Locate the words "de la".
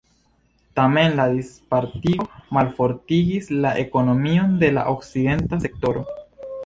4.65-4.87